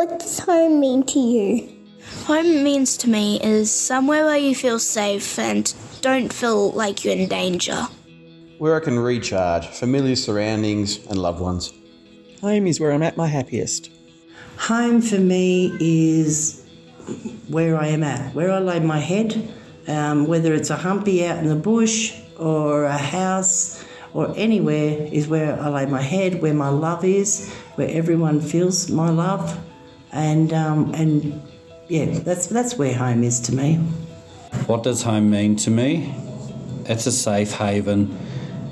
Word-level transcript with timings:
What 0.00 0.18
does 0.18 0.38
home 0.38 0.80
mean 0.80 1.02
to 1.08 1.18
you? 1.18 1.68
Home 2.24 2.64
means 2.64 2.96
to 2.96 3.10
me 3.10 3.38
is 3.42 3.70
somewhere 3.70 4.24
where 4.24 4.38
you 4.38 4.54
feel 4.54 4.78
safe 4.78 5.38
and 5.38 5.74
don't 6.00 6.32
feel 6.32 6.70
like 6.70 7.04
you're 7.04 7.12
in 7.12 7.28
danger. 7.28 7.86
Where 8.56 8.74
I 8.76 8.80
can 8.80 8.98
recharge, 8.98 9.66
familiar 9.66 10.16
surroundings, 10.16 11.04
and 11.08 11.18
loved 11.18 11.38
ones. 11.38 11.74
Home 12.40 12.66
is 12.66 12.80
where 12.80 12.92
I'm 12.92 13.02
at 13.02 13.18
my 13.18 13.26
happiest. 13.26 13.90
Home 14.56 15.02
for 15.02 15.18
me 15.18 15.76
is 15.78 16.64
where 17.48 17.76
I 17.76 17.88
am 17.88 18.02
at, 18.02 18.34
where 18.34 18.50
I 18.50 18.58
lay 18.58 18.80
my 18.80 19.00
head, 19.00 19.52
um, 19.86 20.26
whether 20.26 20.54
it's 20.54 20.70
a 20.70 20.76
humpy 20.76 21.26
out 21.26 21.36
in 21.40 21.46
the 21.46 21.56
bush 21.56 22.18
or 22.38 22.84
a 22.84 22.96
house 22.96 23.84
or 24.14 24.32
anywhere, 24.34 25.06
is 25.12 25.28
where 25.28 25.60
I 25.60 25.68
lay 25.68 25.84
my 25.84 26.00
head, 26.00 26.40
where 26.40 26.54
my 26.54 26.70
love 26.70 27.04
is, 27.04 27.52
where 27.74 27.90
everyone 27.90 28.40
feels 28.40 28.88
my 28.88 29.10
love, 29.10 29.62
and 30.12 30.52
um, 30.52 30.94
and 30.94 31.42
yeah, 31.88 32.06
that's 32.06 32.46
that's 32.46 32.76
where 32.76 32.94
home 32.94 33.22
is 33.22 33.40
to 33.40 33.54
me. 33.54 33.76
What 34.66 34.82
does 34.82 35.02
home 35.02 35.30
mean 35.30 35.56
to 35.56 35.70
me? 35.70 36.14
It's 36.86 37.06
a 37.06 37.12
safe 37.12 37.52
haven. 37.52 38.18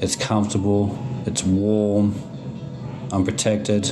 It's 0.00 0.16
comfortable. 0.16 0.98
It's 1.26 1.42
warm. 1.42 2.14
I'm 3.12 3.24
protected. 3.24 3.90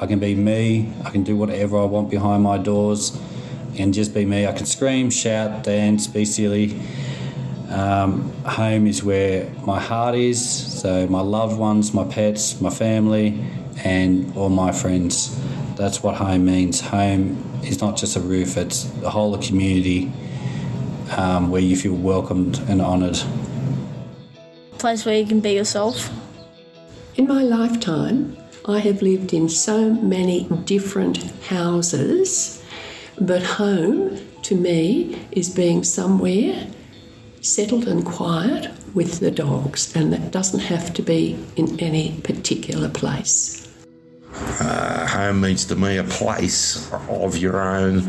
I 0.00 0.06
can 0.06 0.18
be 0.18 0.34
me. 0.34 0.92
I 1.04 1.10
can 1.10 1.22
do 1.22 1.36
whatever 1.36 1.78
I 1.78 1.84
want 1.84 2.10
behind 2.10 2.42
my 2.42 2.58
doors 2.58 3.18
and 3.78 3.92
just 3.94 4.14
be 4.14 4.24
me. 4.24 4.46
I 4.46 4.52
can 4.52 4.66
scream, 4.66 5.10
shout, 5.10 5.64
dance, 5.64 6.06
be 6.06 6.24
silly. 6.24 6.80
Um, 7.70 8.32
home 8.44 8.86
is 8.86 9.02
where 9.02 9.50
my 9.64 9.80
heart 9.80 10.14
is. 10.14 10.80
So, 10.80 11.06
my 11.08 11.20
loved 11.20 11.58
ones, 11.58 11.92
my 11.92 12.04
pets, 12.04 12.60
my 12.60 12.70
family, 12.70 13.44
and 13.84 14.34
all 14.36 14.48
my 14.48 14.72
friends. 14.72 15.38
That's 15.76 16.02
what 16.02 16.14
home 16.14 16.46
means. 16.46 16.80
Home 16.80 17.60
is 17.62 17.80
not 17.80 17.96
just 17.96 18.16
a 18.16 18.20
roof, 18.20 18.56
it's 18.56 18.90
a 19.02 19.10
whole 19.10 19.36
community 19.38 20.10
um, 21.16 21.50
where 21.50 21.60
you 21.60 21.76
feel 21.76 21.94
welcomed 21.94 22.58
and 22.68 22.80
honoured. 22.80 23.18
Place 24.78 25.04
where 25.04 25.18
you 25.18 25.26
can 25.26 25.40
be 25.40 25.52
yourself. 25.52 26.10
In 27.16 27.26
my 27.28 27.42
lifetime, 27.42 28.36
I 28.66 28.78
have 28.80 29.02
lived 29.02 29.32
in 29.32 29.48
so 29.48 29.90
many 29.92 30.48
different 30.64 31.18
houses, 31.42 32.62
but 33.20 33.42
home 33.42 34.18
to 34.42 34.56
me 34.56 35.26
is 35.30 35.48
being 35.50 35.84
somewhere 35.84 36.66
settled 37.42 37.86
and 37.86 38.04
quiet 38.04 38.70
with 38.94 39.20
the 39.20 39.30
dogs, 39.30 39.94
and 39.94 40.12
that 40.12 40.32
doesn't 40.32 40.60
have 40.60 40.92
to 40.94 41.02
be 41.02 41.38
in 41.56 41.78
any 41.80 42.18
particular 42.22 42.88
place. 42.88 43.55
Uh, 44.60 45.06
home 45.06 45.40
means 45.40 45.64
to 45.66 45.76
me 45.76 45.96
a 45.98 46.04
place 46.04 46.90
of 46.92 47.36
your 47.36 47.60
own 47.60 48.00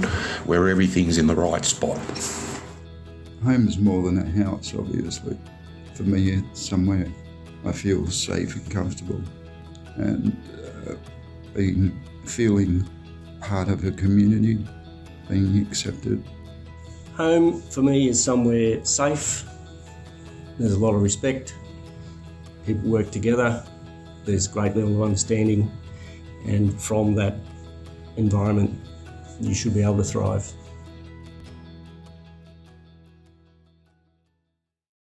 where 0.46 0.68
everything's 0.68 1.18
in 1.18 1.28
the 1.28 1.36
right 1.36 1.64
spot. 1.64 1.98
Home 3.44 3.68
is 3.68 3.78
more 3.78 4.04
than 4.04 4.18
a 4.18 4.44
house, 4.44 4.74
obviously. 4.78 5.38
For 5.94 6.04
me, 6.04 6.32
it's 6.32 6.68
somewhere 6.68 7.08
I 7.66 7.72
feel 7.72 8.08
safe 8.08 8.56
and 8.56 8.72
comfortable, 8.72 9.22
and 9.96 10.36
uh, 10.88 10.96
being 11.54 12.00
feeling 12.26 12.88
part 13.42 13.70
of 13.70 13.84
a 13.86 13.92
community, 13.92 14.66
being 15.30 15.66
accepted. 15.66 16.24
Home 17.16 17.62
for 17.62 17.82
me 17.82 18.10
is 18.10 18.24
somewhere 18.24 18.84
safe. 18.86 19.46
There's 20.60 20.74
a 20.74 20.80
lot 20.80 20.94
of 20.94 21.02
respect. 21.02 21.56
People 22.66 22.90
work 22.90 23.12
together. 23.12 23.66
There's 24.26 24.48
great 24.48 24.76
level 24.76 24.96
of 24.96 25.02
understanding, 25.04 25.72
and 26.48 26.80
from 26.82 27.14
that 27.16 27.36
environment, 28.16 28.74
you 29.40 29.54
should 29.54 29.74
be 29.74 29.84
able 29.84 29.98
to 29.98 30.04
thrive. 30.04 30.52